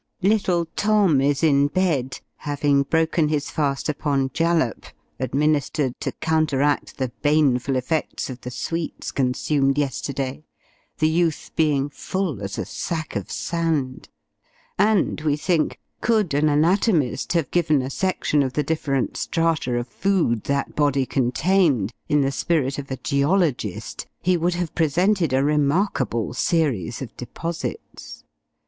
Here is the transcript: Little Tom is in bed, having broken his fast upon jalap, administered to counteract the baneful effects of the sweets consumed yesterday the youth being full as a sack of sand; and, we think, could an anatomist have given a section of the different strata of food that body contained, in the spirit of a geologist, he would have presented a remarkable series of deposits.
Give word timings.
Little 0.23 0.65
Tom 0.75 1.21
is 1.21 1.43
in 1.43 1.67
bed, 1.67 2.21
having 2.37 2.81
broken 2.81 3.27
his 3.27 3.51
fast 3.51 3.87
upon 3.87 4.29
jalap, 4.29 4.87
administered 5.19 5.93
to 5.99 6.11
counteract 6.13 6.97
the 6.97 7.11
baneful 7.21 7.75
effects 7.75 8.27
of 8.27 8.41
the 8.41 8.49
sweets 8.49 9.11
consumed 9.11 9.77
yesterday 9.77 10.43
the 10.97 11.07
youth 11.07 11.51
being 11.55 11.87
full 11.87 12.41
as 12.41 12.57
a 12.57 12.65
sack 12.65 13.15
of 13.15 13.29
sand; 13.31 14.09
and, 14.75 15.21
we 15.21 15.35
think, 15.37 15.79
could 16.01 16.33
an 16.33 16.49
anatomist 16.49 17.33
have 17.33 17.51
given 17.51 17.83
a 17.83 17.91
section 17.91 18.41
of 18.41 18.53
the 18.53 18.63
different 18.63 19.15
strata 19.17 19.77
of 19.77 19.87
food 19.87 20.45
that 20.45 20.75
body 20.75 21.05
contained, 21.05 21.93
in 22.09 22.21
the 22.21 22.31
spirit 22.31 22.79
of 22.79 22.89
a 22.89 22.97
geologist, 22.97 24.07
he 24.19 24.35
would 24.35 24.55
have 24.55 24.73
presented 24.73 25.31
a 25.31 25.43
remarkable 25.43 26.33
series 26.33 27.03
of 27.03 27.15
deposits. 27.17 28.23